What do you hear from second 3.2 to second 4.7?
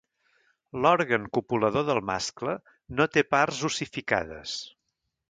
parts ossificades.